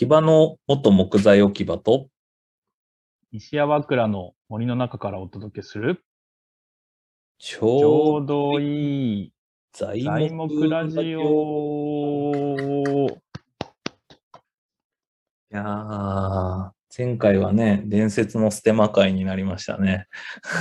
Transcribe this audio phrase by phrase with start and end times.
[0.00, 2.08] 木場の元木材置き場と、
[3.32, 6.02] 西山倉の森の中からお届けする、
[7.38, 9.32] ちちょょううどいい
[9.74, 12.54] 材材木ラジオ。
[15.52, 20.06] いやー、前回はね、伝説のステマ会になりましたね。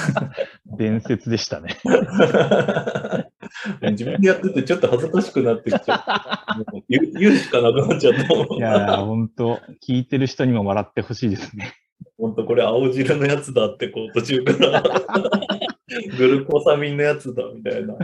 [0.77, 1.77] 伝説でしたね。
[3.91, 6.81] 自分でやっててちょっと恥ずかしくなってきちゃう。
[6.89, 8.19] 言う言うしかなくなっちゃった。
[8.21, 11.73] いやー、ほんと、聞いてる人にも笑ってほしいですね。
[12.17, 14.83] ほんとこれ青汁のやつだって、こう途中から、
[16.17, 17.95] グルコサミンのやつだみたいな。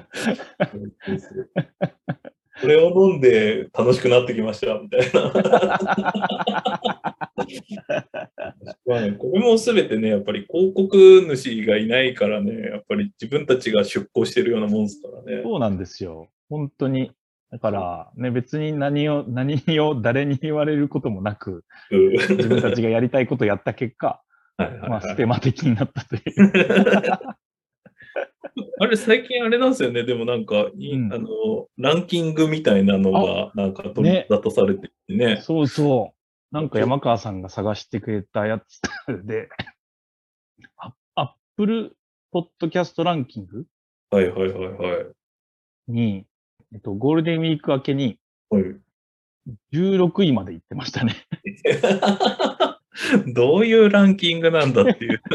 [2.62, 5.32] これを飲んで楽しくなってきましたみたいな。
[9.18, 15.44] これもすべてね、やっぱり広告主がいないからね、やっぱり自分たちが出向してるようなもんですからね。
[15.44, 16.30] そうなんですよ。
[16.50, 17.12] 本当に。
[17.52, 24.22] だから、ね、別に何を、何を誰に言われることもなく、うん自分たちがやりたいことをやった結果、
[24.58, 26.24] はいはいはいまあ、ステマ的になったという。
[28.80, 30.04] あれ、最近あれなんですよね。
[30.04, 31.28] でもなんか、いうんあの、
[31.78, 35.42] ランキングみたいなのが、なんか取りね沙汰されててね。
[35.42, 36.16] そうそう。
[36.56, 38.82] なんか山川さんが探してくれたやつ
[39.26, 39.50] で、
[40.78, 41.98] アアップル
[42.32, 43.66] ポッドキャストランキング？
[44.10, 45.92] はいはいはいはい。
[45.92, 46.26] に、
[46.74, 48.64] えっと、ゴールデンウィーク明けにはい
[49.74, 51.14] 16位まで行ってましたね。
[53.34, 55.22] どういうランキングなんだっていう。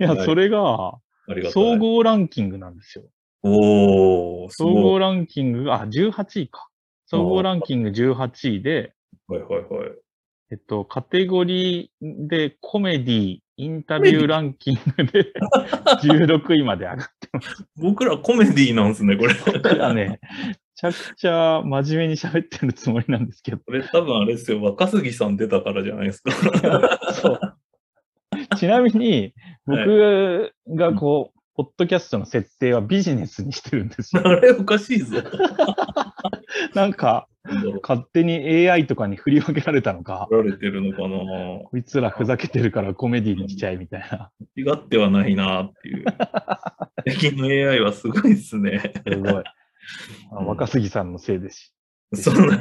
[0.00, 1.52] いや、はいそれが、ありがたい。
[1.52, 3.04] 総合ランキングなんですよ。
[3.42, 4.72] おー、す総。
[4.72, 6.68] 合ランキングが、あ、18位か。
[7.06, 8.94] 総合ランキング18位で、
[9.28, 9.92] はいはいはい。
[10.50, 15.32] えっと、カテゴリーでコメディ、インタビューランキングで
[16.02, 17.66] 16位まで上がってます。
[17.76, 19.34] 僕らコメディなんですね、これ。
[19.46, 23.58] 僕らね、めちゃくちゃ真面目に喋ってるつもりなんですけど。
[23.58, 26.32] これ多分あれですよ、若杉さん出たからじゃないですか。
[27.12, 27.53] そう。
[28.58, 29.34] ちなみに、
[29.66, 34.22] 僕がこう、ポッドキャストの設定はビジネスにしてるんですよ。
[34.26, 35.18] あれおかしいぞ。
[36.74, 37.28] なんか、
[37.82, 44.30] 勝手に AI とかに振り分けられたのか、取られてるのかなこいつらふざけてるからコメディにしちゃえみたいな。
[44.56, 46.04] 間違ってはないなっていう。
[47.06, 48.94] 最近の AI はすごいですね。
[49.06, 49.44] すごい。
[50.32, 51.72] あ若杉さんのせいです
[52.14, 52.22] し。
[52.22, 52.58] そんな。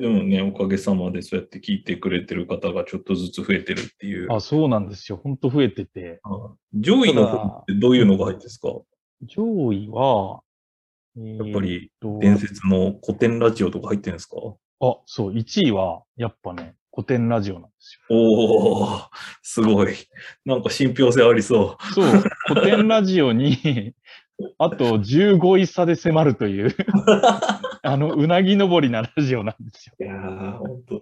[0.00, 4.32] まあでもね、おかげさまでそうやって聞いてくれてる方がちょっとずつ増えてるっていう。
[4.32, 5.20] あ、そうなんですよ。
[5.22, 6.20] ほんと増えてて。
[6.22, 8.68] あ上位の方ってどういうのが入ってですか？
[9.22, 10.40] 上位は、
[11.16, 11.90] ややっぱり
[12.20, 14.36] 伝説の古典ラジオとか入ってるんですか？
[14.80, 19.08] あ、そう、1位は、やっぱね、古典ラジオなんですおー、
[19.42, 19.94] すごい。
[20.46, 21.78] なんか信憑性ありそよ。
[21.94, 22.06] そう、
[22.48, 23.94] 古典ラジオに、
[24.58, 26.74] あと15位差で迫るという、う。
[27.82, 29.94] あの、うなぎ登りなラジオなんですよ。
[30.00, 31.00] いやー、本当だ。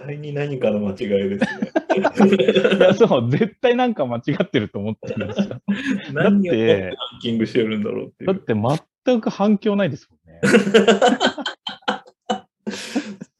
[0.00, 0.96] 絶対に何かの間違い
[1.28, 1.72] ですね。
[1.96, 2.00] い
[2.80, 5.60] や、そう、絶対なんか間違ってると思ってるんですよ。
[6.12, 8.24] 何をランキングしてるんだろうって。
[8.24, 10.40] だって全く反響ないですもんね。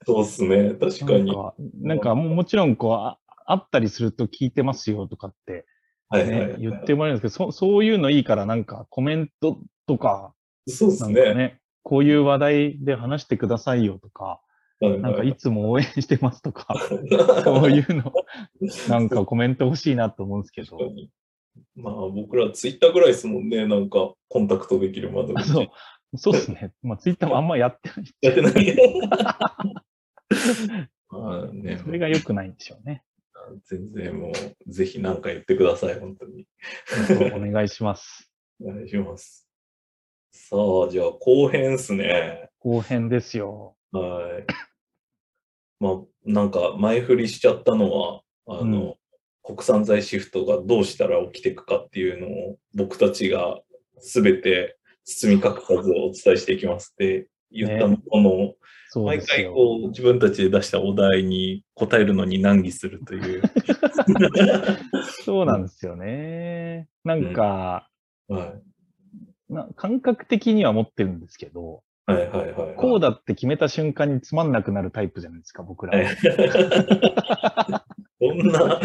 [0.06, 1.26] そうっすね、確かに。
[1.26, 5.66] なんか、なんかもうもちろんこう、ああったりすると聞いてますよとかって、
[6.12, 10.32] ねはいはいはい、言ってもらえるんですけど、そそういうのいいからなんかコメントとか、
[10.68, 11.22] そうっすね。
[11.22, 14.40] かね、こういう話題で話してくださいよとか、
[14.80, 16.74] なんかいつも応援してますとか、
[17.44, 18.12] そういうの、
[18.88, 20.78] なんかコメント欲しいなと思うんですけど
[21.76, 25.40] まあ僕らツイッターぐらいですもんね、なんかコンタクトできる窓口。
[25.40, 25.68] あそう、
[26.16, 26.72] そうですね。
[26.82, 28.14] まあツイッターもあんまやってない。
[28.22, 28.76] やってない。
[31.10, 33.02] まあね、それが良くないんでしょうね。
[33.64, 36.46] 全然もう、ぜひ何か言ってください、本当に。
[37.32, 38.30] お願いします。
[38.62, 39.48] お願いします。
[40.32, 42.50] さあ、じゃあ後編っすね。
[42.58, 43.76] 後編ですよ。
[43.92, 44.46] はい。
[45.80, 48.96] まあ、なんか前振りしちゃったのは、あの、
[49.42, 53.60] 国産材シフトがどうしたら起きていくかっていうのを僕たちが
[54.00, 58.54] 全て包み隠さずお伝えしていきますって言ったの、この、
[58.94, 59.20] 毎。
[59.20, 63.42] 回こう自分たちで出したお題に答えるのに難儀するという。
[65.24, 66.88] そうなんですよね。
[67.04, 67.88] なんか、
[68.28, 68.54] は
[69.48, 69.52] い。
[69.52, 72.74] な感覚的には持ってるんですけど、はいはいはい、はい。
[72.76, 76.10] こうだって決めた瞬間につまんなくなるタイプじゃないですか、僕らは。
[78.20, 78.80] そんな、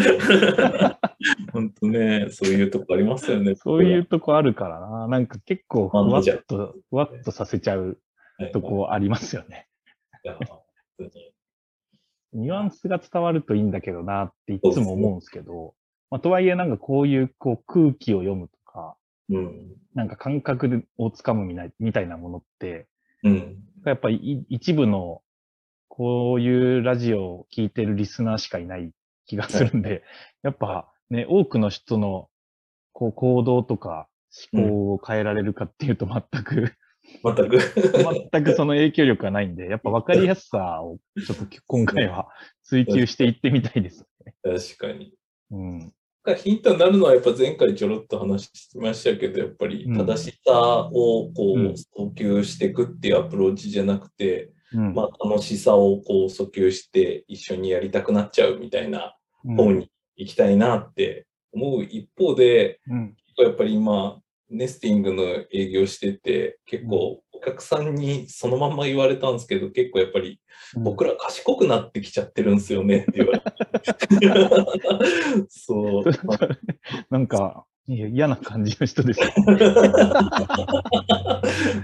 [1.51, 3.55] 本当ね、そういうとこありますよね。
[3.55, 5.07] そういうとこあるからな。
[5.07, 7.99] なんか結構ふわっと、ふわっとさせちゃう
[8.53, 9.67] とこありますよね。
[10.25, 10.59] いや本
[10.97, 11.31] 当に
[12.33, 15.73] ニュアンスが伝わるといいんだけどなっていつも思うんですけど、
[16.09, 18.97] まあ、とはいえなんかこういうこう空気を読むとか、
[19.29, 19.75] うん。
[19.93, 22.87] なんか感覚をつかむみたいみたいなものって、
[23.23, 23.57] うん。
[23.85, 25.21] やっぱりい一部の
[25.87, 28.91] こういうラジオを聞いてるリスナーしかいない
[29.25, 30.03] 気がするんで、
[30.43, 32.27] やっぱね、多くの人の
[32.91, 34.07] こう行動とか
[34.53, 36.73] 思考を変えられるかっていうと全く、
[37.23, 37.59] 全く。
[38.31, 42.27] 全くその影響力がないんで、やっぱ分かりやすさをちょっと今回は
[42.63, 44.33] 追求していってみたいですね。
[44.43, 45.13] 確かに。
[45.51, 45.93] うん。
[46.37, 54.93] ヒントになるのはやっぱ前回ちょろっと話しましたけど、やっぱり正しさをこう訴求していくっていうアプローチじゃなくて、うん。
[54.93, 63.15] まあ楽しさをこう訴求して一緒にやりたくなっちゃうみたいなうん方に行きたいなって思う一方で、うん。
[63.37, 70.39] やっぱり今、ネスティングの営業してて、結構お客さんにそのまんま言われたんですけど、結構やっぱり
[70.75, 73.45] 僕ら賢くなってきちゃってるんですよねって言われて。
[75.49, 76.03] そう。
[76.23, 76.49] ま あ
[77.09, 79.27] なんか、いや嫌な感じの人ですよ。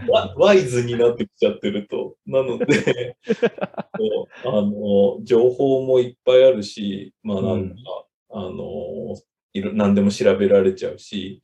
[0.10, 2.16] ワワイズになってきちゃってると。
[2.26, 3.36] なので、そ
[4.46, 7.76] うあの情報もいっぱいあるし、まあなんか、
[8.32, 9.16] あの
[9.54, 11.42] いろ何でも調べられちゃうし、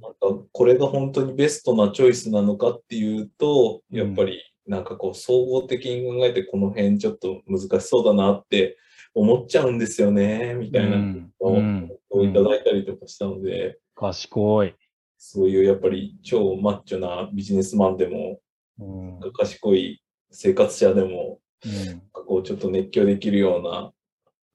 [0.00, 8.76] なんかこれが本当にベストなチョイスなのかっていうと、やっぱりなんかこう総合的に考えてこの辺ちょっと難しそうだなって
[9.14, 10.98] 思っちゃうんですよね、みたいな
[11.40, 14.74] をいただいたりとかしたので、賢い。
[15.16, 18.40] そういうやっぱり超マッチョなビジネスマンでも、
[18.78, 19.32] うん。
[19.32, 21.86] 賢い生活者でも、うん。
[21.86, 23.92] なんかこうちょっと熱狂できるような、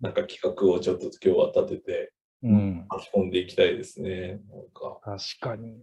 [0.02, 2.14] なんか企画をちょっと今日は立てて
[2.44, 2.86] うん。
[2.90, 4.40] 巻き込んでいきたいですね。
[4.50, 5.00] なんか。
[5.04, 5.78] 確かに。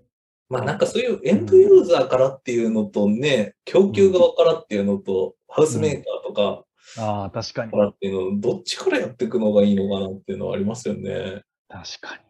[0.48, 6.64] まあなんかそういうエンドユーザーからっていうのとね、供給側からっていうのと、ハウスメーカーとか
[6.98, 7.78] ああ、確かにか。
[7.78, 11.42] らっていうの、どっちからやっていくのがいいのかなっていうのはありますよね。
[11.68, 12.20] 確か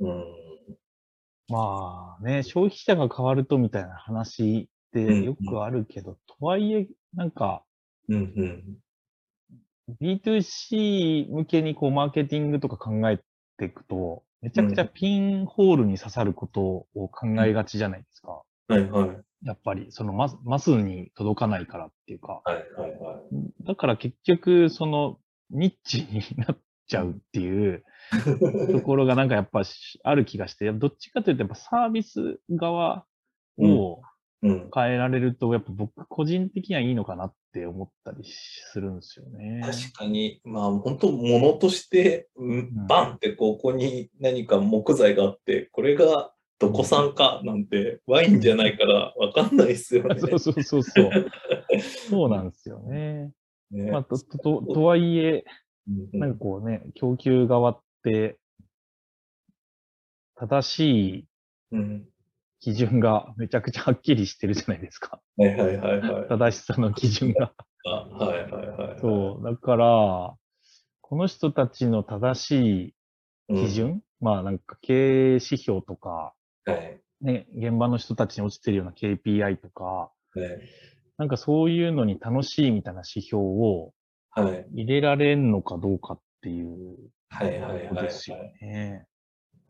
[0.00, 0.06] に。
[0.08, 0.24] うん。
[1.48, 7.64] まあね、消費者が変わるとみたいな話ってよくあるけど、とはいえ、なんか
[8.08, 8.78] うんうん。
[10.00, 13.18] B2C 向けにこうマーケティングとか考え
[13.58, 18.42] ていくと、めちゃくちゃピンホールに刺さることを考えがちじゃないですか。
[18.68, 19.18] はいはい。
[19.44, 22.40] やっぱり、そのマスマスに届かないからっていうか。
[22.44, 23.64] はいはいはい。
[23.66, 25.18] だから結局、その
[25.50, 27.84] ニッチになっちゃうっていう
[28.72, 33.04] ところがなんかやっぱしある気がして、どっちかというとやっぱサービス側
[33.58, 34.02] を
[34.40, 34.70] うん。
[34.72, 39.60] 変えられると、やっぱ僕個人的にはいいのかなって思ったりするんですよね。
[39.64, 42.28] 確かに、まあ本当物として、
[42.88, 50.20] バンってここに何か木材があって、これがどこ産かなんてワインじゃないからわかんないですよね。
[50.20, 51.10] そうそうそうそう。
[52.08, 53.32] そうなんですよね。
[53.70, 55.44] ねまあ、と、と、ととはいえ、
[55.88, 58.38] うんなんかこうね、供給側って、
[60.36, 60.80] 正し
[61.20, 61.26] い
[61.72, 62.08] うん
[62.60, 65.20] 基準がめちゃくちゃはっきりしてるじゃないですか。
[65.36, 66.28] はいはいはいはい。
[66.28, 67.52] 正しさの基準が。
[67.86, 69.00] あはいはいはい。
[69.00, 69.44] そう。
[69.44, 70.34] だから、
[71.00, 72.94] この人たちの正し
[73.48, 76.34] うんい基準、まあなんか経営指標とか、
[76.64, 77.00] はい。
[77.20, 80.60] ね、現場の人たちに落ちてるような KPI とか、はい。
[81.16, 83.92] なんかそういうのに楽しいみたいな指標を
[84.30, 84.66] はい。
[84.72, 86.96] 入れられんのかどうかっていう
[87.30, 89.06] はいはいはいはいことですよね。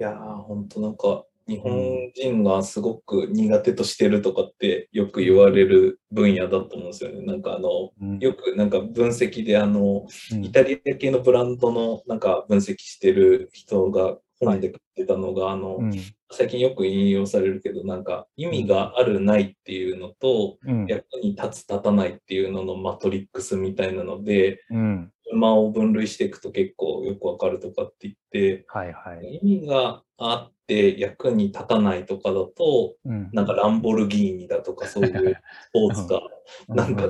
[0.01, 7.23] いやー、ほんとなんか、日本人がすごく苦手としてるとかってよく言われる分野だと思うんですよね。
[7.25, 15.93] なんかあの、うんよくなんか分析であの、うんイタリア系のブランドのなんか分析してる人が本で書いてたのが、あの、うん
[16.31, 25.13] 最近よく引用されるけど、なんか意味があるないっていうのと、うん役に立つ立たないっていうののマトリックスみたいなので、うん。
[25.33, 29.41] 馬を分類していくと結構よくわかるとかって言って、はいはい。
[29.43, 33.31] 意味があって役に立たないとかだと、うん。
[33.33, 36.21] なんかランボルギーニだとかそういうスポーツが
[36.69, 37.09] なんか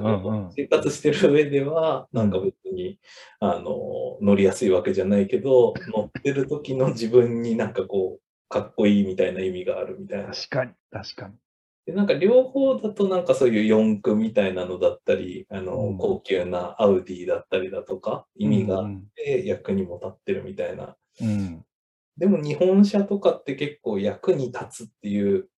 [0.57, 2.99] 生活してる上では、なんか別に、
[3.41, 10.29] あの、乗りやすいわけじゃないけど、 乗ってる時の自分になんかこう、かっこいいみたいな意味があるみたいな。
[10.33, 11.35] 確かに、確かに。
[11.87, 20.97] でなんか両方だとなんかそういう四駆みたいなのだったり、あの、うん高級なアウディだったりだとか、意味があっうんて役にも立ってるみたいな。
[22.21, 22.33] うん。
[22.33, 25.49] でも日本車とかって結構役に立つっていう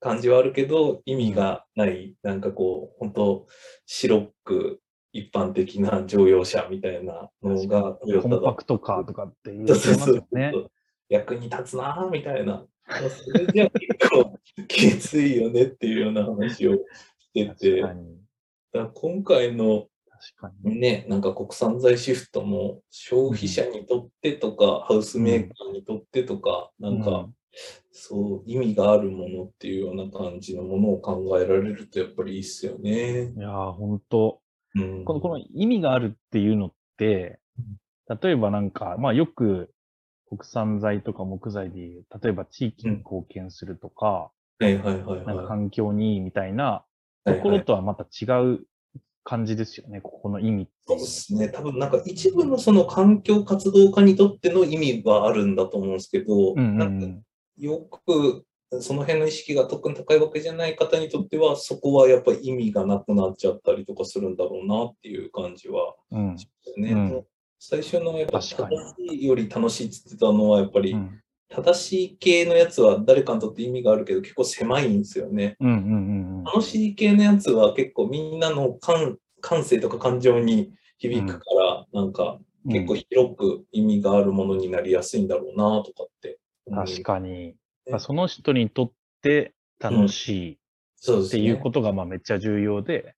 [0.00, 3.46] 感じはあるけど、意味がない、なんかこう、本当
[3.86, 4.80] 白く
[5.12, 10.70] 一般的な乗用車みたいなのがトヨタだコンパクトカーとかって言ってそうそうそう。
[11.08, 12.66] 役に立つなぁみたいな。
[12.88, 16.80] それじゃ結構きついよねっていうような話をし
[17.32, 17.82] てて、
[18.72, 19.86] だ今回の
[20.38, 20.78] 確かに。
[20.78, 27.34] ね、なんか国産材シフトも消費者にとってとか、ハウスメーカーにとってとか、なんか、うん
[27.90, 33.32] そう、意味があるものっていうような感じのものを考えられるとやっぱりいいっすよね。
[33.34, 34.42] いやー、ほんと。
[34.74, 37.40] うんこの、この意味があるっていうのって、
[38.22, 39.70] 例えばなんか、まあよく
[40.28, 46.84] 国産材とか木材でいう、例えば地域に貢献するとか、はいはいはいなんかは環境にいいみたいな
[47.26, 47.32] い。
[47.32, 48.66] ところとはまた違う
[49.26, 50.72] 感じですよね、ここの意味って。
[50.86, 51.48] そうですね。
[51.48, 56.78] 多分なんか一部のその環境活動家にとっての意味はあるんだと思うんですけど、うんうん。
[56.78, 57.22] なんかうん
[57.58, 58.44] よく
[58.80, 66.38] その辺の意識が特に高いわけじゃない方にとっては、そこはやっぱり意味がなくなっちゃったりとかするんだろうなっていう感じはうん。
[66.38, 66.92] しますね。
[66.92, 67.24] うん。
[67.58, 68.76] 最初のやっぱ確かに。
[68.76, 75.56] 正しいより楽しいって言ってたのは、やっぱりうん正しい系のやつは誰かにとって意味があるけど結構狭いんですよね。
[75.60, 82.38] うんうんうんうん楽しい系のやつは結構みんなの感感性とか感情に響くから、なんか
[82.68, 86.38] 結構広く意味があるものになりやすいんだろうなとかって。
[86.72, 87.54] 確かに。
[87.90, 90.58] まあその人にとって楽しい
[90.96, 91.42] そうですね。
[91.42, 93.14] っていうことがまあめっちゃ重要で、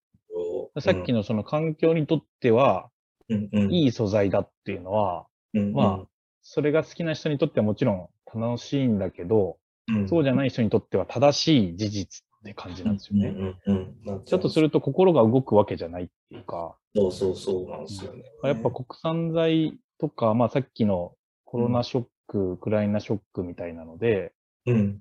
[0.75, 2.90] とさっきのその環境にとっては
[3.28, 6.06] うんうんいい素材だっていうのは、うんまあ
[6.42, 9.58] それが好きな人にとってはもちろん楽しいんだけど、
[9.88, 10.08] うん。
[10.08, 13.28] そうじゃない人にとっては正しい事実って感じなんですよね。
[13.28, 18.25] うんうんうんなちょっとすると心が動くわけじゃないっていうか、そうそうそうなんですよね。
[18.42, 24.32] やっぱ国産材とか、まあさっきのコロナショック、ウクライナショックみたいなので、
[24.66, 25.00] うん。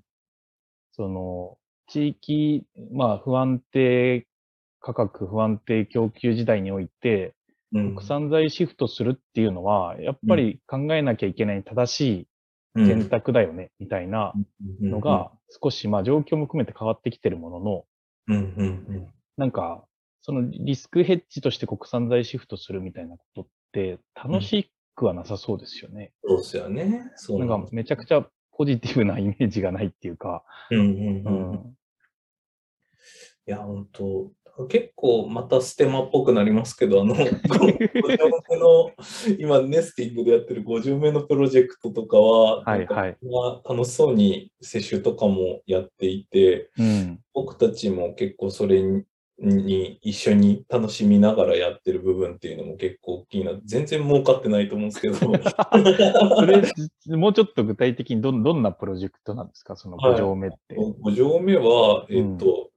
[0.92, 1.58] その、
[1.88, 4.26] 地域、まあ不安定
[4.80, 7.34] 価格、不安定供給時代において、
[7.72, 7.94] うん。
[7.94, 12.28] 国産材シフトするっていうのは、やっぱり考えなきゃいけない正しい
[12.86, 14.34] 選択だよね、みたいな
[14.80, 15.30] のが、
[15.62, 17.84] 少しまあ状況も含めて変わってきてるものの、
[19.36, 19.84] なんか、
[20.20, 26.12] そのリスクヘッジとして国産材シフトするみたいなことって楽しくはなさそうですよね。
[26.24, 27.12] そうですよね。
[27.16, 31.76] そうなんかめちゃくちゃポジティブなイメージがないっていうか、うんうんううんん。
[33.46, 34.32] いや、本当
[34.66, 38.90] 結構またステマっぽくなりますけど、あの、の、
[39.38, 43.16] 今、ネスティングでやってる50名のプロジェクトとかは、はいはい
[43.68, 47.20] 楽しそうに接種とかもやっていて、うん。
[47.32, 49.04] 僕たちも結構それに
[49.40, 53.52] に一緒に楽しみながらやってる部分っていうのも結構大きいな。
[53.64, 55.16] 全然儲かってないと思うんですけど。
[55.16, 60.74] それ、もうちょっと具体的にどんどんなプロジェクトなんですかその5条目って。
[60.76, 62.70] 5条目は、えっと、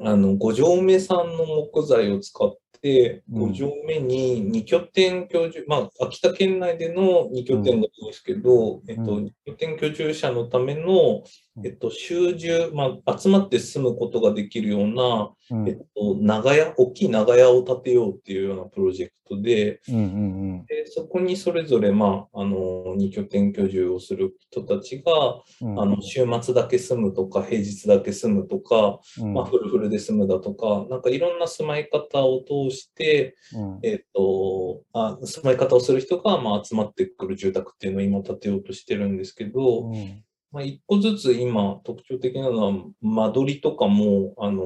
[0.00, 11.24] あの、五条目産の木材を使って、5条目に2拠点居住、まあ、秋田県内での2拠点が多いですけど、えっと、う2拠点居住者のための、
[11.56, 11.66] うん。
[11.66, 15.68] えっと、集中、まあ、集まって住むことができるような、うん。
[15.68, 25.80] えっと、長屋、大きい長屋を建てようっていうようなプロジェクトで、うんうんでそこにそれぞれ、まあ、あの、2拠点居住をする人たちが、うん。
[25.80, 33.78] あの、週末だけ住むとか、平日だけ住むとか、うん、まあ、フルフルで住むだとか、なんかいろんな住まい方を通して、うん。
[33.82, 40.24] えっ、と、あ住まい方をする人が、まあ、集まってくる住宅っていうのを今建てようとしてるんですけど、うん。
[40.52, 44.64] まあ、一個ずつ今特徴的なのは、間取りとかも、あの、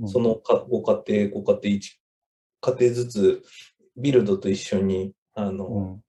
[0.00, 0.08] うん。
[0.08, 2.00] そのかご家庭、ご家庭一
[2.60, 3.42] 家庭ずつ、
[3.96, 6.02] ビルドと一緒に、あの、うん。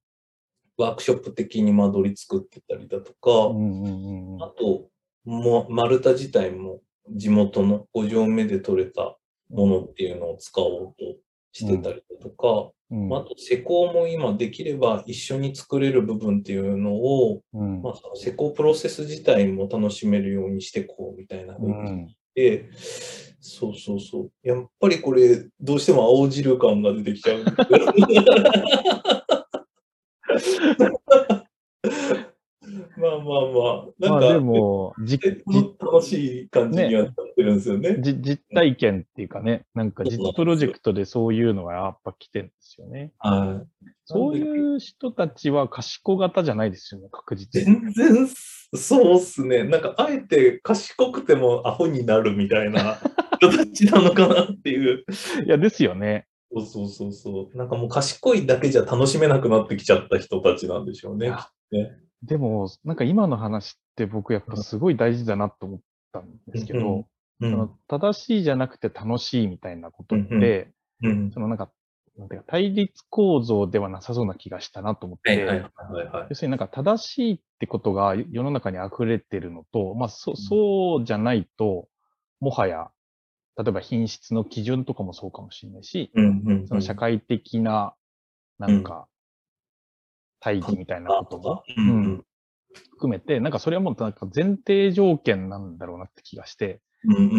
[0.78, 4.90] ワークショップ的に間取り作ってたりだとか、うんうんうんあと、
[5.26, 9.18] もう丸太自体も地元の五条目で採れた
[9.50, 11.16] ものっていうのを使おうと
[11.54, 13.16] してたりだとか、うん。
[13.16, 17.82] あと施工も今できれば一緒に作れる部分っていうのを、うん。
[17.82, 22.08] まあ、その施工プロセス自体も楽しめるようにしてこうみたいな風にうん。
[22.36, 22.70] で、
[23.40, 24.32] そうそうそう。
[24.48, 27.44] やっぱりこれ、どうしても青汁感が出てきちゃう
[32.98, 34.96] まあまあまあ、なんか、まあでも、
[35.80, 37.98] 楽しい感じにはなってるんですよね。
[38.00, 43.12] じ実体験っていうかね、なんか実プロジェクトでそういうのがやっぱ来てるんですよね。
[43.20, 43.88] はい。
[44.06, 47.82] そういう人たちは賢型じゃないですよね、確実に。
[47.92, 48.28] 全然、
[48.76, 49.64] そうっすね。
[49.64, 52.98] なんか、あえて賢くてもアホになるみたいな
[53.40, 55.04] 人たちなのかなっていう。
[55.46, 56.28] いや、ですよね。
[56.52, 57.58] そうそうそうそう。
[57.58, 61.28] なんかもう賢いだけじゃ楽しめなくなってきちゃった人たちなんでしょうね。
[61.28, 61.30] い
[61.78, 61.90] や
[62.24, 65.80] でも、なんか今の話って僕やっぱすごい大事だなと思っ
[66.14, 67.06] たんですけど、うんう
[67.52, 67.80] そのん。
[67.88, 70.74] 正しいじゃなくて楽しいみたいなことって、
[71.34, 71.72] そのなんか、
[72.18, 75.70] なんていうか対立構造ではなさそうな気がしたなと思って。
[76.30, 81.88] 要するになんか正しいってことが世の中に溢れてるのと、まあそそうじゃないと、
[82.40, 82.92] もはや、
[83.58, 86.12] 例えば品質の基準とかもそうかもしれないし、
[86.68, 87.96] その社会的な、
[88.60, 89.08] なんか、
[90.40, 92.26] 大義みたいなことも、うん。
[92.92, 96.82] 含めて、なんかそれはもうなんか前提条件なんだろうなって気がして、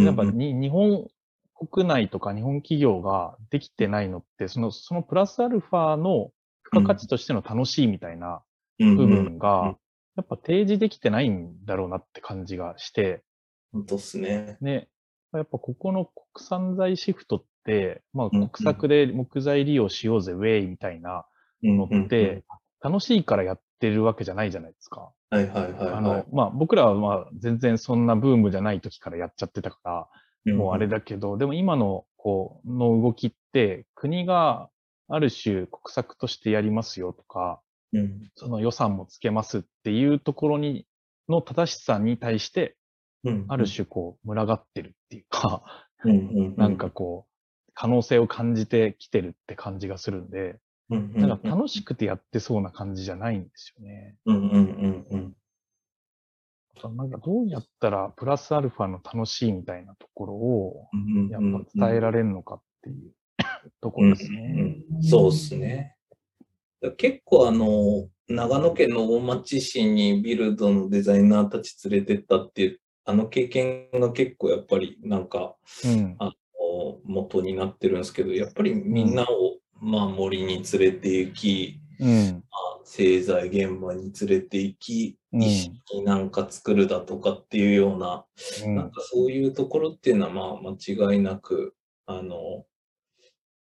[0.05, 1.09] やっぱに日本
[1.55, 6.31] 国内とか日本企業ができてないのって、その、そのプラスアルファの
[6.65, 8.43] 付加価値としての楽しいみたいな
[8.79, 8.97] うん。
[8.97, 9.77] 部分うんが、
[10.17, 13.23] やっぱ提示できてないんだろうなって感じがして、
[13.73, 14.57] 本当っすね。
[14.61, 14.89] ね、
[15.33, 21.27] やっぱここの国産材シフトって、まあ国策で木材利用しようぜ、ウェイみたいな
[21.63, 22.45] のうんって、
[22.81, 25.13] 楽しいからやってるわけじゃないじゃないですか。
[25.35, 25.93] はいはいはいはい。
[25.95, 30.09] あの、まあ僕らはまあ全然そんなブームじゃない時からやっちゃってたから、
[30.53, 34.69] もうあれだけど、でも今の、こう、の動きって、国が
[35.09, 37.61] ある種国策としてやりますよとか、
[37.93, 38.31] うん。
[38.35, 40.87] その予算もつけますっていうところに、
[41.29, 42.77] の正しさに対して、
[43.25, 43.45] うん。
[43.49, 45.63] ある種こう、群がってるっていうか、
[46.05, 46.15] うんう
[46.51, 46.55] ん。
[46.59, 50.59] なんかこう、可能性を感じてきてるって感じがするんで、
[50.91, 54.17] うんうん、なんか楽しくてやってそうな感じじゃないんですよね。
[54.27, 55.37] うんうんうんうん。
[56.97, 61.43] なんかどうやったらプラスアルファの楽しいみたいなところを、うんやっ
[61.75, 63.13] ぱ伝えられるのかっていう
[63.81, 64.55] ところですね。
[64.91, 65.97] うんうんそうですね。
[66.83, 76.17] だ結構あの、長野県の大町市にビルドのデザイナーたち連れてったっていう、あの経験が結構やっぱりなんかうん。
[76.53, 79.54] こう元になってるんですけど、やっぱりみんなを、
[79.85, 82.43] まあ森に連れて行き、うん。
[82.51, 88.25] まあ製材現場に連れて行き、うん一緒になんか作るだとかっていうような、
[88.65, 88.77] うん。
[88.77, 91.75] なんかそういうところっていうのはまあ間違いなく、
[92.07, 92.65] あの、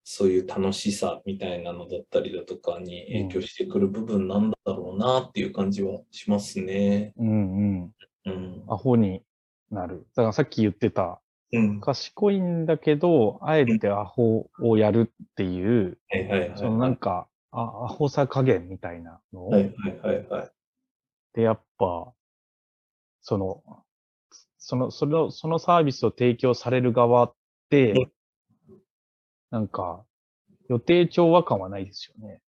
[0.05, 7.13] そういう楽しさみたいなのだったりだとかに影響してくる部分なんだろうなっていう感じはしますね。
[7.17, 7.29] うん。
[7.29, 7.95] うん。
[8.25, 8.65] うん。
[8.69, 9.23] アホに
[9.71, 10.07] なる。
[10.17, 11.21] だからさっき言ってた、
[11.53, 11.81] うん。
[11.81, 15.99] 賢いんだけど、あえてアホをやるっていう。
[16.57, 20.51] そのなんか、あアホさ加減みたいなのを、はいはいはいはい。
[21.35, 22.13] で、やっぱ、
[23.23, 23.63] その、
[24.59, 27.35] その、その、そのサービスを提供される側っ
[27.71, 28.11] てうん、
[29.51, 30.05] なんか、
[30.69, 32.41] 予定調和感はないですよね。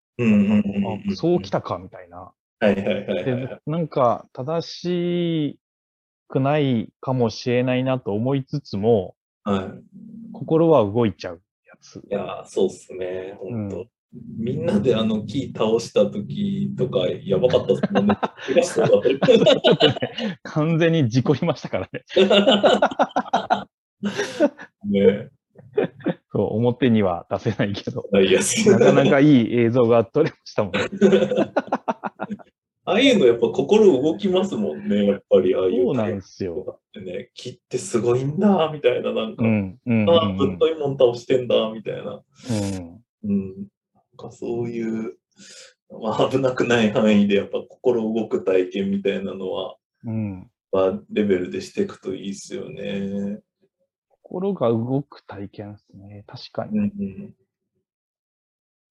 [1.17, 2.33] そうきたか、みたいな。
[2.61, 5.59] はいはいはいはいで、なんか、正し
[6.33, 9.15] くないかもしれないなと思いつつも、
[9.45, 9.67] はい。
[10.33, 11.97] 心は動いちゃうやつ。
[11.97, 13.89] いやー、そうっすね、本当、うん
[14.39, 18.19] みんなであの木倒した時とかやばかったっすもんね。
[20.45, 22.05] 完全に事故りましたからね。
[24.85, 25.31] ね
[26.31, 30.81] そう、表には出せないけど、なかなかいい映像が撮れましたもんね。
[32.85, 36.81] ああいうのやっぱ心動きますもんね、やっぱりああいうそうなんですよ。
[36.97, 42.23] ね、木ってすごいんだ、みたいな、なんか、うん、うん、うんああ、ぶっといもん倒してんだ、みたいな。
[42.51, 43.31] うん。
[43.31, 43.57] うん。
[43.59, 45.17] なんかそういう、
[46.01, 50.51] まあ、危なくない範囲でやっぱ心動く体験みたいなのは、うん。
[50.73, 53.41] まあ、レベルでしていくといいっすよね。
[54.09, 56.25] 心が動く体験ですね。
[56.27, 56.79] 確かに。
[56.79, 57.35] うんうん。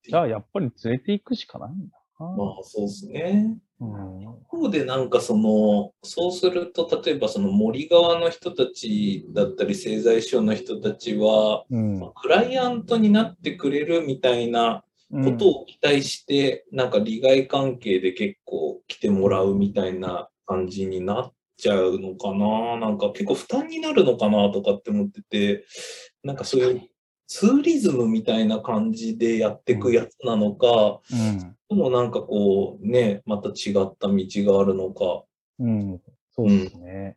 [0.03, 2.25] じゃあ、やっぱり連れて行くしかないんだな。
[2.27, 3.57] まあ、そうですね。
[3.81, 4.21] うん。
[4.21, 22.77] 一方でなんかその、そうすると、例えばその森側の人たちだったり、製材所の人たちは、うんまあクライアントになってくれるみたいなことを期待して、なんか利害関係で結構来てもらうみたいな感じになっちゃうのかな。
[22.77, 25.65] なんか結構負担になるのかなとかって思ってて、
[26.23, 26.90] なんかそういう
[27.31, 31.55] ツーリズムみたいな感じでやっていくやつなのか、うん。
[31.69, 35.23] でもなんかこうね、また違った道があるのか。
[35.59, 36.01] うん。
[36.35, 37.15] そうですね。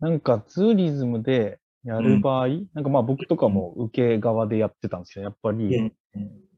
[0.00, 5.92] なんかツーリズムでやる場合、なんかまあ僕とかも受け側でやってたんですけど、やっぱり、うん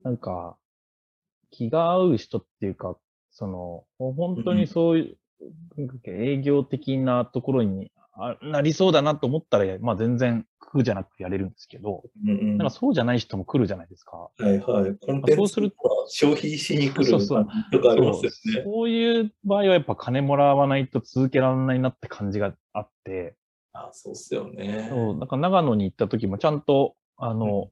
[0.02, 0.56] なんか、
[1.50, 2.96] 気が合う人っていうか、
[3.30, 5.18] その、本当にそういう、
[5.76, 7.97] なんか営業的なところにあ
[8.42, 14.16] なりそうだなと思ったら、まあ全然苦じゃなくてやれるんですけど、うんうんなんかそうじゃない人も来るじゃないですか。
[14.16, 14.96] はいはい。
[14.96, 18.62] コンテンツそうするとか消費しに来るとかありますよそうね。
[18.64, 23.36] そういう場合はやっぱ金もらわないと続けられないなって感じがあって、
[23.72, 24.88] あそうっすよね。
[24.90, 27.70] そう、なんか長野に行った時もちゃんと、あの、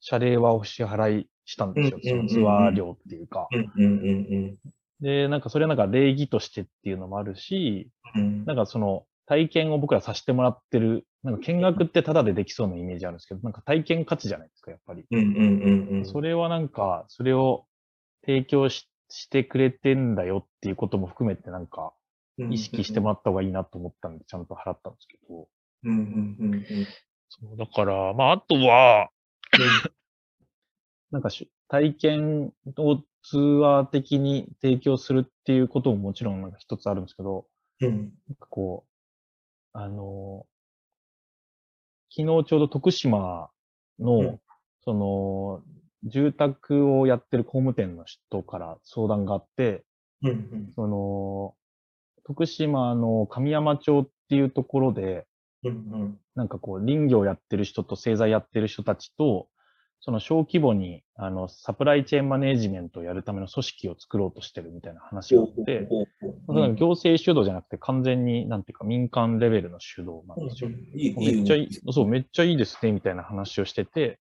[0.00, 1.98] 謝礼はお支払いしたんですよ。
[2.02, 3.48] うんうんうんうんそのツアー料っていうか。
[3.50, 4.58] うんうんうん
[5.00, 8.44] で、なんかそれはなんか礼儀としてっていうのもあるし、うん。
[8.44, 15.04] なんかその体験を僕らさせてもらってる、なんか見学ってタダでできそうなイメージあるんですけど、なんか体験価値じゃないですか、やっぱり。
[15.10, 16.06] うんうんうんうん。
[16.06, 17.66] それはなんか、それを
[18.24, 21.92] 提供ししてくれてんだよっていうことも含めてなんか
[22.38, 25.48] 意識してもらった方がいいなと思ったんで、ちゃんと払ったんですけど。
[25.84, 26.64] うんうんうんうん。
[27.28, 29.10] そう、だから、まあ、あとは、
[31.10, 37.46] なんかし体験をツアー的に提供するっていうことももちろんなんか一つあるんですけど、
[37.80, 38.91] うんなんかこう、
[39.74, 40.46] あの、
[42.10, 43.50] 昨日ちょうど徳島
[43.98, 44.40] の、うん。
[44.84, 45.62] その、
[46.04, 49.84] 住宅をやってる工務店の人から相談があって、
[50.22, 50.72] うんうん。
[50.74, 51.54] その、
[52.24, 55.26] 徳島の神山町っていうところで、
[55.64, 56.18] うんうん。
[56.34, 59.48] なんかこう林業やってる人と製材やってる人たちと、
[60.02, 70.70] その小規模にあのサプライチェーンマネージメントをやるための組織を作ろうとしてるみたいな話があって、ほうほうほうまあ行政主導じゃなくて完全になんていうか民間レベルの主導なんですよ。
[70.94, 74.18] めっちゃいいい、そう、めっちゃいいですね、みたいな話をしてて、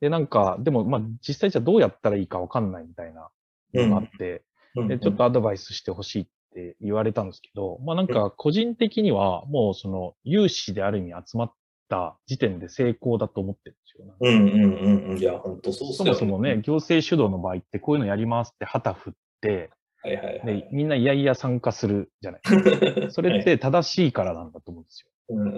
[0.00, 3.30] で、なんか、でも、まあ、実際じゃあどうやったらいいかわかんないみたいな
[3.74, 4.42] のがあって、
[4.74, 4.88] うん。
[4.88, 11.52] で、ちょっとアドバイスしてほしいって言われたんですけど、まあなんか、個人的には、もうその、有志である意味集まっ
[11.88, 14.16] た時点で成功だと思ってるんですよ。
[14.20, 15.18] うんうんうんうん。
[15.18, 19.70] いや、本当そうそよもそもね、、行政主導の場合って、こういうのやりますって旗振って、
[20.02, 20.64] はいはいはでい。
[20.72, 22.40] みんないやいや参加するじゃない。
[23.10, 25.10] それっはい、て正しいからなんだと思うんですよ。
[25.28, 25.52] うんうんう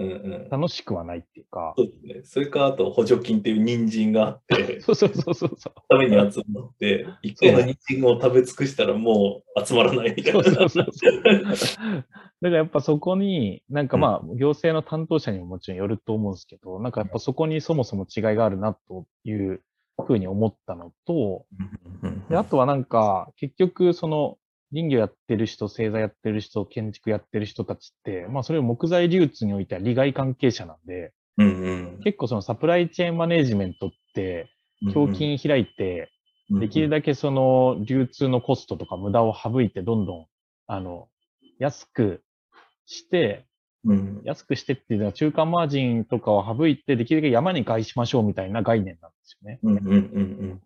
[0.47, 0.49] ん。
[0.49, 1.73] 楽しくはないっていうか。
[1.77, 2.21] そうですね。
[2.23, 5.73] それか、あと補助金っていう人参があって、 そうそうそうそうそう。
[5.87, 10.43] ために集まって、一回の人参を食べ尽くしたらもう集まらないみたいな。
[10.43, 11.23] そうそうそうそう。
[11.23, 12.05] だか
[12.41, 19.61] らやっぱそこに、なんかまあ、行政の担当者にももちろんよると思うんですけど、なんかやっぱそこにそもそも違いがあるなという
[20.07, 21.45] ふうに思ったのと、
[22.29, 24.37] であとはなんか、結局その
[24.71, 31.99] 林業やってる人、製材やってる人、建築やってる人たちって、まあそれを木材流通においては利害関係者なんで、うんうん。
[32.03, 34.49] 結構そのサプライチェーンマネージメントって、
[34.81, 36.11] 胸筋開いて、
[36.49, 40.25] できるだけその流通のコストとか無駄を省いてどんどん、
[40.67, 41.07] あの、
[41.59, 42.23] 安く
[42.85, 43.45] して、
[43.85, 44.21] うん。
[44.25, 49.59] 安くしてっていうのは中間マージンとかを省いてできるだけ山に返しましょうみたいな概念なんですよね。
[49.63, 50.59] うんうんうん。
[50.59, 50.63] で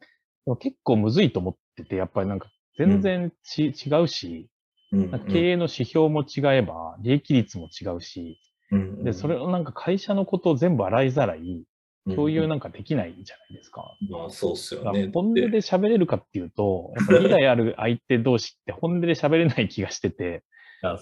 [0.48, 4.50] も結構むずいと思ってて、やっぱりなんか全然ち、違うし、
[4.92, 5.12] うん。
[5.12, 8.40] なんか経営の指標も違えば、利益率も違うし、
[8.72, 11.64] うんで、それをなんか会社のことを全部洗いざらい
[12.08, 13.96] 共有なんかできないじゃないですか。
[14.10, 15.10] まあそうっすよね。
[15.14, 20.44] 本音で喋れるかっていうと、やっぱ利害ある 相手同士って本音で喋れない気がしてて、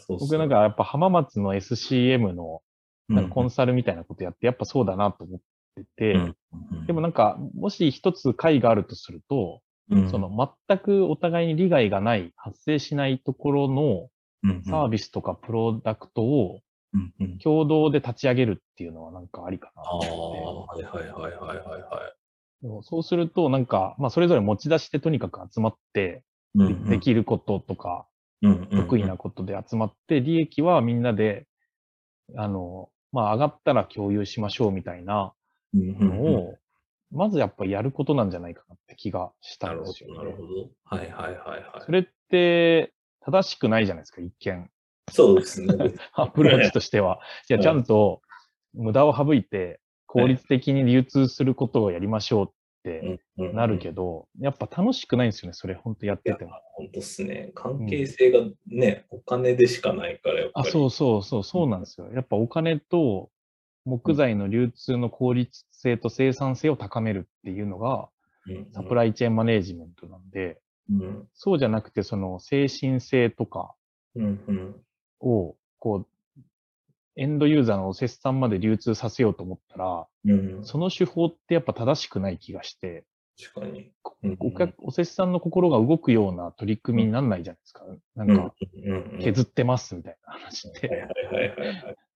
[0.08, 2.62] 僕なんかやっぱ浜松の SCM の
[3.10, 5.40] なんかコンサルみたいなことやって、やっぱそうだなと思っ
[5.76, 6.34] てて、
[6.86, 9.62] でもなんか、もし一つ解があるとすると、
[10.10, 14.10] その全くお互いに利害がない、発生しないところの
[14.66, 16.62] サービスとかプロダクトを
[17.44, 20.86] 共同で立ち上げるっていうのはなんかありかなあと思って。
[20.86, 22.22] あ、はいはいはいはいはい
[22.84, 26.24] そうすると、なんか、まあ、それぞれ持ち出してとにかく集まって、
[26.88, 28.08] できることとか、
[28.42, 31.48] 得意なことで集まって、利益はみんなで、
[32.36, 35.34] あの、まあ、上がったら共有しましょうみたいな
[35.74, 36.56] のを、
[37.12, 40.36] まずやっぱやることなんじゃないかなって気がしたなんるほですよど、なるね。
[40.36, 40.70] ほど。
[40.86, 41.82] はいはいはいはい。
[41.86, 42.94] それって、
[43.24, 44.70] 正しくないじゃないですか、一見。
[45.12, 45.68] そうですね。
[46.14, 47.20] アプローチとしては。
[47.50, 48.22] いや、うんちゃんと
[48.74, 52.50] 無駄を省いて、効率的に流通することをやりましょうっ
[52.84, 56.52] てなるけど、やっぱ楽しくないんですよね、それ、本当やってても。
[56.74, 57.52] 本当っすね。
[57.54, 60.72] 関係性がね、お金でしかないから、やっぱあ、り。
[60.72, 62.10] そうそうそう、そうなんですよ。
[62.14, 63.30] やっぱお金と
[63.86, 68.10] 木材の流通の効率性と生産性を高めるっていうのが、
[68.48, 68.68] うん。
[68.72, 71.28] サプライチェーンマネージメントなんで、うん。
[71.34, 73.76] そうじゃなくて、その精神性とか
[75.20, 76.08] を、こう、
[77.16, 80.64] エンドユーザーのお節さんまで流通させようと思ったら、うん。
[80.64, 83.06] その手法ってやっぱ正しくない気がして、
[83.40, 83.92] 確かに。
[84.24, 84.38] うん。
[84.40, 87.86] お客、お節さんの心が動くような取り組みにならないじゃないですか。
[88.16, 88.54] なんか、
[89.22, 91.08] 削ってますみたいな話っはいて。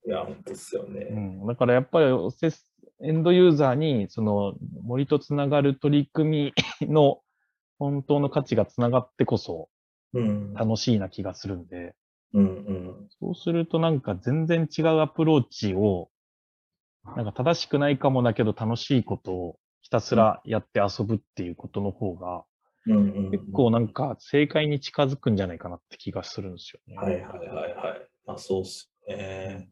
[0.05, 1.05] はいや、本当っすようね。
[1.05, 2.05] ん、だからやっぱり
[3.01, 7.21] エンドユーザーに、その森とつながる取り組みの
[7.77, 9.69] 本当の価値がつながってこそ
[10.13, 10.53] うん。
[10.53, 11.95] 楽しいな気がするんで、
[12.33, 13.07] うんうん。
[13.19, 16.09] そうするとなんか全然違うアプローチを、
[17.03, 22.45] なんか正しくないかもだけど楽しいことをひたすらやって遊ぶっていうことの方が。
[23.31, 26.95] 結構なんか正解に近づくんじゃないかなって気がするんですよね。
[26.95, 28.09] はいはいはいはい。
[28.25, 29.69] まあそうっすね。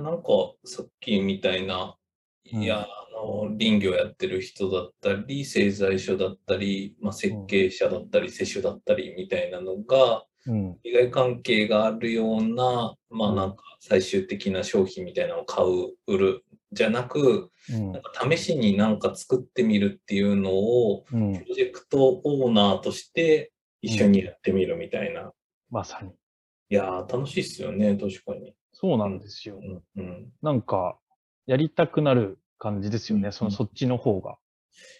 [0.00, 0.28] なんか
[0.64, 1.96] さっきみたいな、
[2.52, 10.76] うんいや、あの、林業やってる人だったり、製材所だったり、まあ、設計者だったり、施主だったりみたいなのが、うん。
[10.82, 21.44] 利害関係があるような、まあうんなんか最終的な商品みたいなのを買う、売る、じゃなく、うんなんか試しになんか作ってみるっていうのを、うんプ。
[21.48, 25.32] ロジェクトオーナーとして一緒にやってみるみたいな。
[25.70, 26.10] まさに。
[26.10, 28.54] いやー、楽しいっすよね、確かに。
[28.74, 29.58] そうなんですよ。
[29.96, 30.32] うん、うん。
[30.42, 30.98] なんか、
[31.46, 33.26] やりたくなる感じですよね。
[33.26, 34.36] うんその、そっちの方が。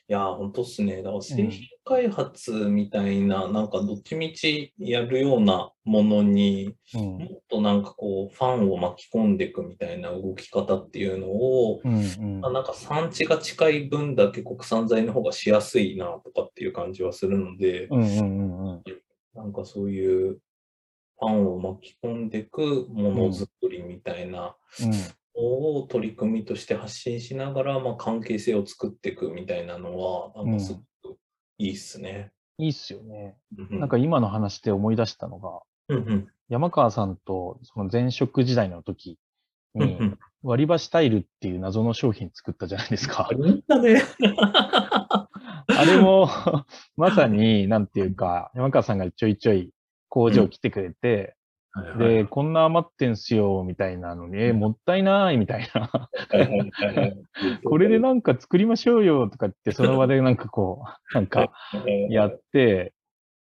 [0.09, 1.03] いやー、ほんとっすね。
[1.03, 18.83] だから製品開発みたいな、なんかどっちみちやるようなものに、うんもっとなんかこう、ファンを巻き込んでいくみたいな動き方っていうのを、うんうんまあ、なんか産地が近い分だけ国産材の方がしやすいなとかっていう感じはするので、うんうんうんうん
[19.35, 20.39] なんかそういう
[21.19, 24.57] ファンを巻き込んでいくものづくりみたいな
[25.35, 30.79] のを取り組みとして発信しながら、まあ、関係性を作っていくみたいなのは、なんかすご
[31.11, 31.19] く
[31.59, 32.33] いいっすね。
[32.59, 33.37] いいっすよね。
[33.59, 39.19] うんなんか今の話で思い出したのが、うんうん山川さんとその前職時代の時
[39.75, 39.99] に
[40.43, 43.79] 割り箸タイルっていう謎の商品作ったじゃないですかあ。
[43.79, 44.03] ね。
[45.67, 46.29] あれも、
[46.97, 49.73] まさに、なんていうか、山川さんがちょいちょい
[50.15, 51.35] 工場来てくれて、
[51.99, 55.91] で、こんな余ってんすよ、みたいなのに、えーもったいない、みたいな。
[55.91, 57.17] はいはいはいはい
[57.67, 61.53] これでなんか作りましょうよ、とかって、その場でなんかこう、 なんか
[62.11, 62.93] やって、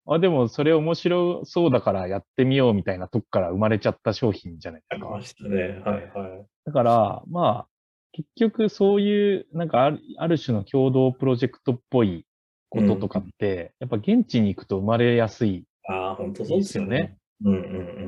[0.08, 5.22] あ、でもそれ面白そうだからやってみようみたいなとこから生まれちゃった商品じゃないですかありま。
[5.22, 5.62] したね。
[5.86, 6.46] はいはい。
[6.66, 7.68] だから、まあ、
[8.14, 12.26] 結局そういう、なんかあるある種の共同プロジェクトっぽい
[12.70, 17.18] こととかって、やっぱ現地に行くと生まれやすいああ、本当そうですよね。
[17.44, 18.04] うんうんうん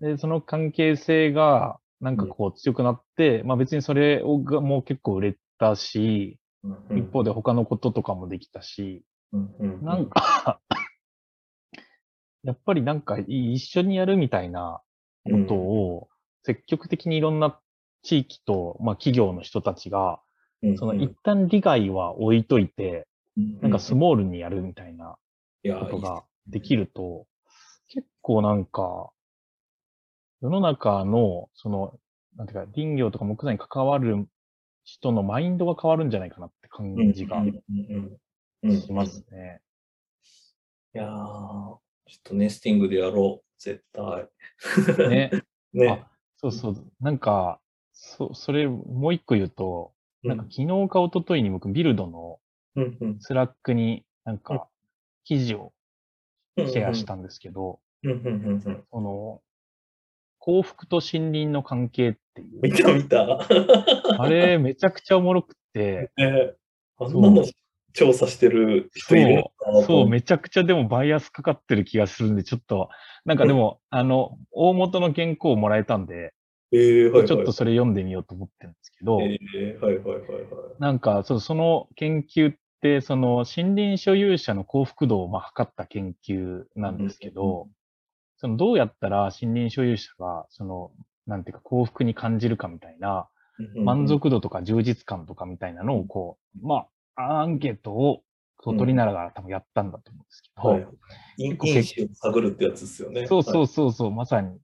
[0.00, 6.98] で、その関係性が、なんかこう強くなって、まあ別にそれをがもう結構売れたし、うんうん。
[6.98, 9.84] 一方で他のこととかもできたし、うんうんうん。
[9.84, 10.60] なんか、
[12.42, 14.82] やっぱりなんかい一緒にやるみたいな
[15.24, 16.08] ことを
[16.42, 17.58] 積極的にいろんな
[18.02, 20.20] 地域と、まあ企業の人たちが、
[20.76, 23.06] その一旦利害は置いといて、
[23.62, 25.16] なんかスモールにやるみたいな
[25.62, 27.26] ことができると、
[27.88, 29.10] 結構なんか、
[30.40, 31.98] 世の中の、その、
[32.36, 34.28] なんていうか、林業とか木材に関わる
[34.84, 39.60] 人のマインドが変わるんじゃないかなって感じがしますね。
[40.94, 44.28] いやー、ちょっとネスティングでやろう、絶対。
[45.08, 45.30] ね。
[45.72, 45.88] ね。
[45.88, 46.86] あ、そうそう。
[47.00, 47.60] なんか、
[47.92, 52.38] そ、それ、もう一個言うと、なんか昨日か一昨日に僕、ビルドの
[53.20, 54.68] Slack になんか、
[55.24, 55.72] 記事を
[56.56, 57.80] シェアしたんですけど。
[58.90, 59.40] その、
[60.38, 62.60] 幸福と森林の関係っていう。
[62.60, 63.46] 見た見た。
[64.18, 66.52] あれ、めちゃくちゃおもろくて、ね
[66.98, 67.44] あんなの
[67.94, 69.44] 調査してる人いる
[69.86, 72.90] そう、思めちゃくちゃでもバイアスかかってる気がするんで、ちょっと、
[73.24, 76.34] なんかでも、あの、大元の原稿をもらえたんで、
[76.72, 77.28] えー、はいはい。
[77.28, 80.42] ちょっとそれ読んでみようと思ってるんですけど、えー、はいはいはいはい。
[80.80, 82.58] なんか、その研究って、
[83.00, 87.68] その森林所有者の幸福度をまあ測った研究なんですけうんど、
[88.36, 90.90] そのどうやったら森林所有者が、その、
[91.26, 93.28] なんていうか幸福に感じるかみたいな、
[93.76, 98.22] 満足度とか充実感とかみたいなのをこう、まあ、アンケートを
[98.58, 100.86] 取りながら多分やったんだと思うんですけど、はい。
[101.38, 103.26] 因構因子を探るってやつですよね。
[103.26, 104.58] そうそううそうそう、まさに。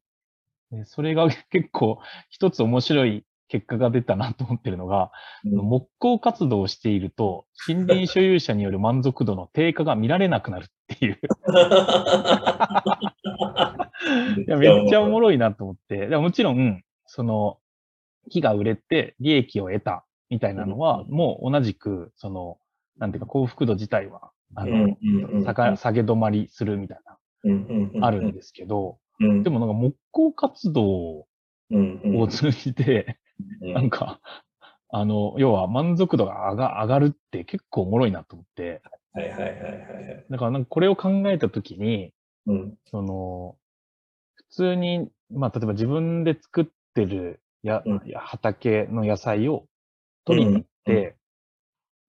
[0.70, 5.10] でそれが結構一つ面白い結果が出たなと思ってるのが、
[5.44, 5.56] うん。
[5.56, 11.18] 木工活動をしていると、森林所有者による満足度の低下が見られなくなるっていう。
[14.46, 16.06] いや、めっちゃおもろいなと思って。
[16.06, 17.58] でももちろん、その、
[18.30, 22.58] 木が売れて利益を得たみたいなのは、うんもう同じく、その、
[22.98, 24.96] なんていうか幸福度自体は、あの、
[25.42, 27.18] 下が下げ止まりするみたいな、
[28.06, 29.42] あるんですけど、うん。
[29.42, 31.26] でもなんか木工活動を
[32.30, 33.16] 通じて、うん
[33.60, 34.20] なんか、
[34.88, 40.26] あの、要は満足度が上が上がるって結構おもろいなと思って、はいはいはいはいはい。
[40.28, 42.12] だからなんかこれを考えたときに、
[42.46, 42.78] うん。
[42.86, 43.56] その、
[44.34, 48.02] 普通に、まあ、例えば自分で作ってるや、うん。
[48.06, 49.66] や畑の野菜を
[50.24, 51.16] 取りに行って、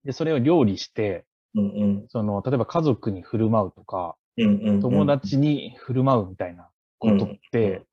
[0.04, 2.06] で、それを料理して、うんうん。
[2.08, 4.80] その、例えば家族に振る舞うとか、うんうんうん。
[4.80, 6.68] 友達に振る舞うみたいな
[6.98, 7.86] ことって、うん。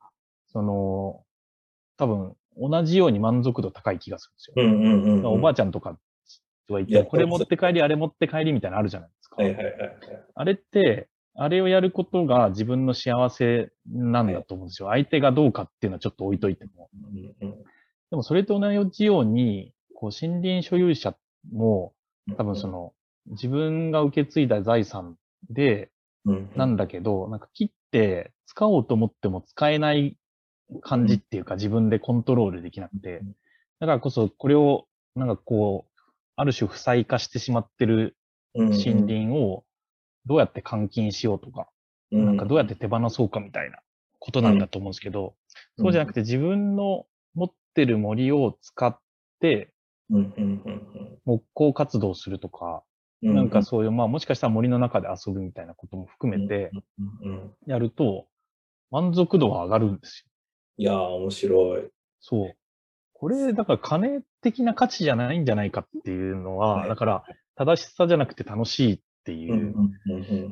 [0.47, 1.23] その、
[1.97, 4.53] 多分、同じように満足度高い気がするんですよ。
[4.57, 5.25] うんうんうんうん。
[5.25, 5.97] おばあちゃんとか
[6.67, 9.37] とは言ってこれ持って帰り、あれ持って帰りみたいなのあるじゃないですか。
[9.41, 9.99] はいはいはいはい。
[10.35, 14.89] あれって、あれをやることが自分の幸せなんだと思うんですよ。
[14.89, 16.89] 相手がどうかっていうのはちょっと置いといても。
[17.41, 17.55] うんうん
[18.09, 21.15] でもそれと同じように、こう森林所有者
[21.51, 21.93] も
[22.27, 22.93] うん多分その
[23.27, 25.15] 自分が受け継いだ財産
[25.49, 25.91] で
[26.25, 30.17] うんなんだけど、なんか切って使おうと思っても使えない
[30.81, 33.21] 感じっていうか自分でコントロールできなくて、
[33.79, 36.01] だからこそこれをなんかこう、
[36.35, 38.15] ある種負債化してしまってる
[38.55, 39.63] うん森林を
[40.25, 41.69] どうやって換金しようとか、
[42.11, 43.79] うんなんかどうやって手放そうかみたいな
[44.19, 45.35] ことなんだと思うんですけど、
[45.77, 47.05] そうじゃなくて自分の
[47.35, 48.99] 持ってる森を使っ
[49.39, 49.73] て、
[51.25, 52.83] 木工活動するとか、
[53.21, 53.35] うん。
[53.35, 56.71] なんかそういう、まあもしかしたら森の中で遊ぶみたいなことも含めて。
[57.67, 58.27] やると、
[58.91, 60.31] 満足度が上がるんですよ。
[60.79, 61.89] いやー、面白い。
[62.21, 62.55] そう。
[63.11, 67.23] これ、だから金的な価値じゃないんじゃないかっていうのは、はいだから
[67.55, 69.73] 正しさじゃなくて楽しいっていう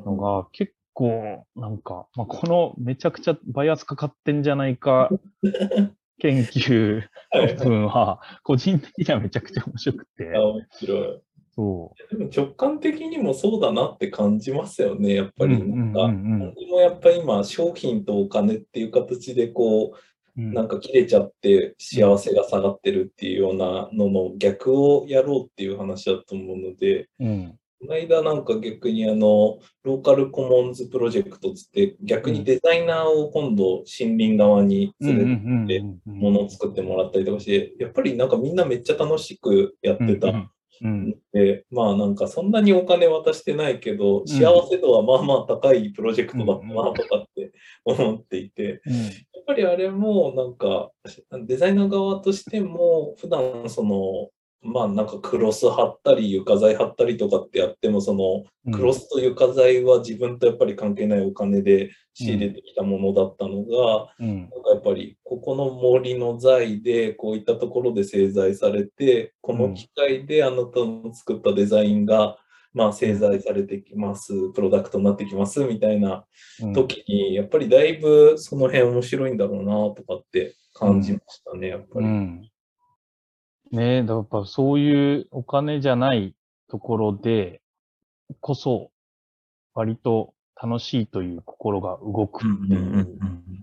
[0.04, 5.08] のが結構なんか、まあ、このめちゃくちゃバイアスかかってんじゃないか
[6.20, 11.20] 研究はいの部分は、個人的にはめちゃくちゃ面白くてあ、面白い。
[11.54, 15.58] そでも直感的にもそうだなって感じますよね、やっぱり。
[15.58, 19.98] なんか、うんうんうんうん何もやっぱり今、商品とお金っていう形でこう。
[20.38, 27.58] なんか切れちゃって幸せが下がってるっていうようなのの逆をやろうっていう話だと思うので、うん。
[27.80, 40.50] この間なんか逆にあの、ローカルコモンズプロジェクトつって、逆にデザイナーを今度森林側に連れて、ものを作ってもらったりとかして、やっぱりなんかみんなめっちゃ楽しくやってた。
[40.82, 40.90] うん。
[40.90, 47.52] うんで、まあなんかそんなにお金渡してないけど、幸せ度はまあまあ高いプロジェクトだなとかって
[47.84, 48.94] 思っていて、うん。
[48.94, 49.00] や
[49.40, 50.90] っぱりあれもなんか
[51.46, 54.30] デザイナー側としても普段その
[54.62, 72.36] まあなんかクロス貼ったり床材貼ったりとかってやってもそのうんクロスと床材は自分とやっぱり関係ないお金で仕入れてきたものだったのが、うんなんかやっぱりここの森の材でこういったところで製材されてこの機械であなたの作ったデザインが、
[72.74, 76.24] まあ、製材されてきますプロダクトになってきますみたいな
[76.62, 82.06] うん時にやっぱりだいぶその辺面白いんだろうなとかって感じましたねやっぱり。
[82.06, 82.50] うん。
[83.72, 83.98] ね。
[83.98, 86.34] え、だからやっぱそういうお金じゃない
[86.68, 87.60] ところで
[88.40, 88.90] こそ、
[89.74, 93.18] 割と楽しいという心が動くっていう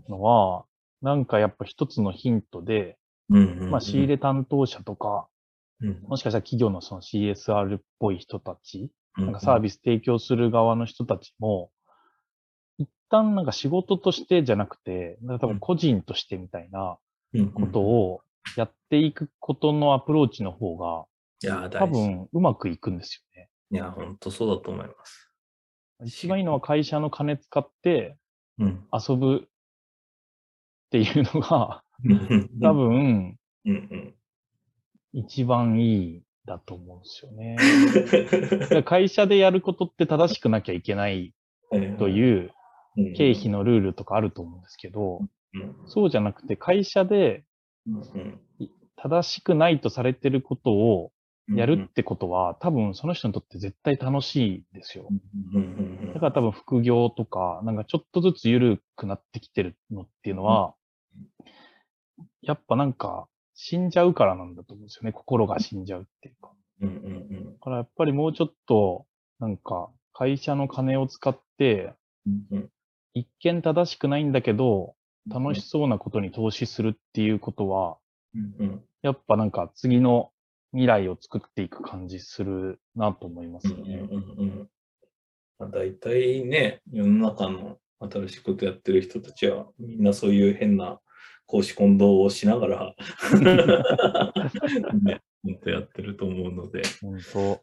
[0.10, 0.66] のは、
[1.02, 2.98] なんかやっぱ一つのヒントで、
[3.70, 5.28] まあ仕入れ担当者とか、
[6.08, 11.70] もしかしたら企業のその CSR っぽい人たち、なんかサービス提供する側の人たちも、
[12.78, 16.98] 一旦なんか仕事としてじゃなくて、なんか多分個人としてみたいな
[17.54, 18.22] ことを
[18.58, 21.06] やっていくことのアプローチの方が、
[21.44, 23.50] いや多分うまくいくんですよね。
[23.72, 25.32] いや本当そうだと思います。
[26.06, 28.18] 一番いいのは会社の金使って
[28.60, 28.84] うん。
[28.94, 29.48] 遊ぶっ
[30.92, 31.84] ていうのが、
[32.62, 34.16] 多分うんうん。
[35.14, 37.58] 一番いいだと思うんですよね。
[38.84, 41.34] 会社でやることって正しくなきゃいけない
[41.98, 42.52] という
[42.98, 43.14] うん。
[43.14, 45.20] 経費のルールとかあると思うんですけど、
[45.54, 45.76] うん。
[45.88, 47.45] そうじゃなくて会社でうん
[48.96, 51.12] 正しくないとされてることを
[51.48, 55.08] うんやるってことは、多分その人にとって絶対楽しいですよ。
[56.14, 60.74] だから多分副業とか、なんかちょっとずつ緩くなってきてるのっていうのは、
[62.42, 65.12] やっぱなんか死んじゃうからなんだと思うんですよね。
[65.12, 66.52] 心が死んじゃうっていうか。
[66.82, 69.06] だからやっぱりもうちょっと、
[69.40, 71.94] なんか会社の金を使って、
[72.26, 72.70] うん。
[73.14, 74.96] 一見正しくないんだけど、
[75.28, 77.98] 楽しそうなことに投資するっていうことは、
[78.36, 80.32] うんやっぱなんか次の
[80.72, 83.98] 未来を作っていく感じするなと思いますよね。
[83.98, 84.70] うんうんうん
[85.60, 91.00] まあ大体ね、世の中の新しいことやってる人たちは、みんなそういう変な
[91.46, 92.96] 公私混同をしながら、
[95.02, 97.62] ね、本当やってると思うので、ち本ょっ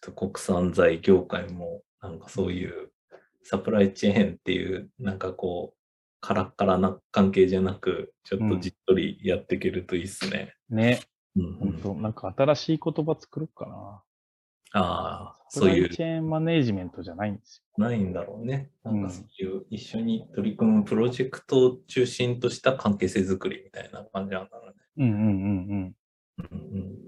[0.00, 2.90] と国産材業界も、なんかそういう
[3.42, 5.77] サプライチェーンっていう、なんかこう、
[6.20, 10.54] カラッカラな関係じゃなく、ちょっとじっとりやっていけるといいっすね。
[10.70, 10.98] うんうん
[11.36, 14.02] 本当なんか新しい言葉作ろうかな。
[14.72, 18.70] ああ、サそういうチェーンマネージメントじゃないんですないんだろうね。
[18.82, 25.06] なんうんかそういう一緒に取り組むプロジェクトを中心とした関係性づくりみたいな感じなんだろうね。
[25.06, 25.06] よ。
[25.06, 25.96] うんうんうんうん。
[26.38, 26.98] うんうん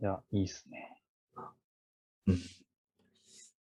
[0.00, 1.02] いや、いいっすね。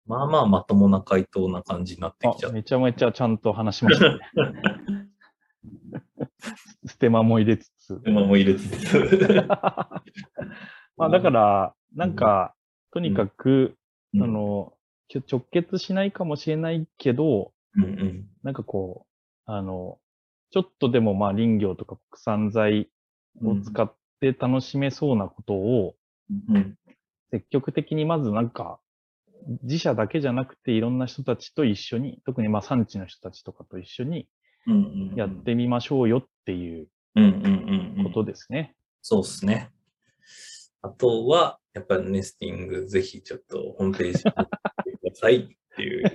[0.09, 2.53] まあまあまともな回答な感じになってあきちゃ、う。
[2.53, 4.18] めちゃめちゃちゃんと話しましたね。
[6.87, 8.01] ステマも入れつつ。
[8.07, 9.47] 今も入れつつ。
[10.97, 12.55] まあだから、なんか、
[12.92, 13.77] とにかく、
[14.14, 14.73] うんあの、
[15.31, 19.07] 直結しないかもしれないけど、うんうんなんかこ
[19.47, 19.99] う、あの、
[20.51, 22.89] ちょっとでもまあ林業とか国産材
[23.43, 25.95] を使って楽しめそうなことを
[26.30, 26.78] うん
[27.30, 28.80] 積極的にまずなんか
[29.62, 34.28] 自社だけじゃなくていろんな人たちと一緒に、特にまあ産地の人たちとかと一緒に
[35.16, 36.88] やってみましょうよっていう
[38.05, 38.74] ことですね。
[39.03, 39.70] そうですね。
[40.82, 44.34] あとは、やっぱりネスティング、ぜひちょっとホームページにくだ
[45.14, 46.05] さいっていう。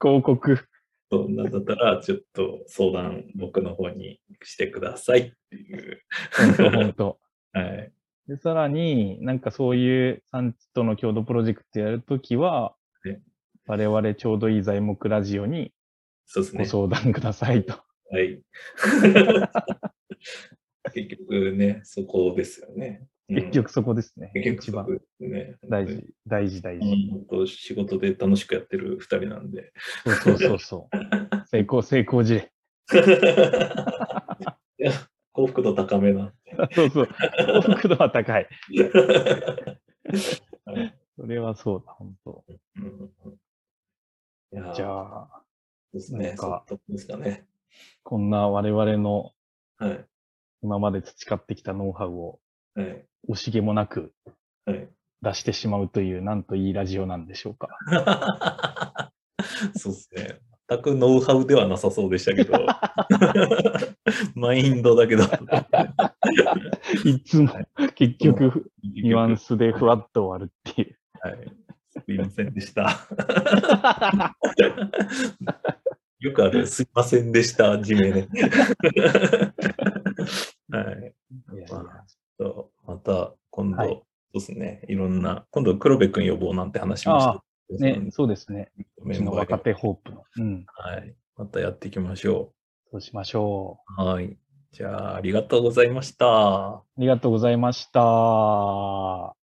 [0.00, 0.68] 広告。
[1.10, 6.00] そうなんだったら、ちょっと相談、僕の方にしてくださいっていう。
[6.36, 7.18] 本当本当。
[7.52, 7.92] はい。
[8.28, 13.20] で、さらに、なんかそういう産地との共同プロジェクトやるときはね、
[13.66, 15.72] 我々ちょうどいい材木ラジオに
[16.34, 16.64] ごそうですね。
[16.64, 17.74] 相談くださいと。
[18.10, 18.40] はい。
[20.94, 23.06] 結局ね、そこですよね。
[23.28, 24.30] うん結局そこですね。
[24.34, 25.56] 結局一番そこですね。
[25.70, 26.94] 大事、大事、大う事。
[26.94, 29.72] ん本当仕事で楽しくやってる二人なんで。
[30.04, 30.94] そうそうそうそう。
[31.48, 32.52] 成功、成功事例。
[35.32, 36.34] 幸福度高めなん
[36.74, 37.08] そうそう。
[37.08, 38.48] 幸福度は高い。
[41.16, 42.44] それはそうだ、本当。
[42.76, 43.10] うん
[44.76, 45.42] じゃあ、
[45.92, 46.28] ですね。
[46.28, 47.44] なんかですかね。
[48.04, 49.32] こんな我々の
[49.78, 50.06] はい。
[50.62, 52.40] 今まで培ってきたノウハウを
[52.74, 53.04] はい。
[53.28, 54.12] 惜しげもなく
[54.64, 54.88] はい。
[55.22, 57.68] 出してしまうという、なんといいラジオなんでしょうか。
[59.76, 60.40] そうですね。
[60.68, 62.66] 全くノウハウではなさそうでしたけど。
[64.34, 65.24] マインドだけど。
[67.04, 67.50] いつも
[67.94, 70.96] 結局、ニニュアンスでふわっと終わるっていう。
[71.20, 71.52] はい。
[72.06, 72.82] すいませんでした。
[76.20, 78.28] よくある、すいませんでした、地名ね。
[80.70, 81.14] はい。
[81.54, 81.68] いやいや
[82.38, 88.72] そうまた今度、はいそうですね、いろんな、今度黒部君呼ぼうなんて話もしてね、そうですね。
[89.04, 90.24] メンバー若手ホープの。
[90.36, 90.66] うん。
[90.66, 91.14] はい。
[91.36, 92.52] またやっていきましょ
[92.90, 94.02] そうしましょう。
[94.02, 94.04] う。
[94.04, 94.36] はい。
[94.72, 96.26] じゃあ、ありがとうございました。
[96.26, 99.43] ありがとうございました。